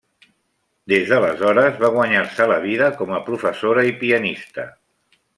Des 0.93 1.03
d'aleshores 1.09 1.75
va 1.83 1.91
guanyar-se 1.97 2.47
la 2.51 2.57
vida 2.63 2.87
com 3.01 3.13
a 3.17 3.23
professora 3.27 3.85
i 3.91 3.93
pianista. 4.03 4.65